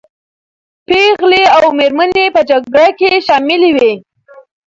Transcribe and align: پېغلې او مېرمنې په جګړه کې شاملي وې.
پېغلې 0.87 1.43
او 1.55 1.63
مېرمنې 1.77 2.25
په 2.35 2.41
جګړه 2.49 2.87
کې 2.99 3.09
شاملي 3.25 3.71
وې. 3.77 3.93